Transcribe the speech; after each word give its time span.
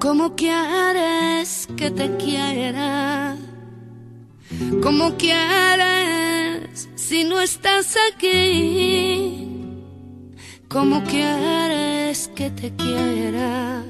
¿Cómo 0.00 0.36
quieres 0.36 1.68
que 1.76 1.90
te 1.90 2.16
quiera? 2.18 3.36
¿Cómo 4.80 5.16
quieres 5.16 6.88
si 6.94 7.24
no 7.24 7.40
estás 7.40 7.96
aquí? 8.12 9.48
¿Cómo 10.68 11.02
quieres 11.04 12.28
que 12.28 12.48
te 12.50 12.72
quiera 12.76 13.82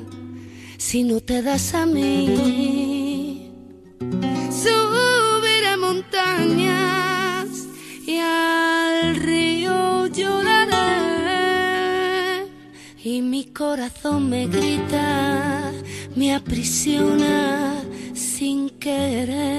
si 0.79 1.03
no 1.03 1.21
te 1.21 1.43
das 1.43 1.75
a 1.75 1.85
mí? 1.85 2.88
Mi 13.39 13.45
corazón 13.53 14.29
me 14.31 14.49
grita, 14.49 15.71
me 16.17 16.35
aprisiona 16.35 17.81
sin 18.13 18.69
querer. 18.81 19.58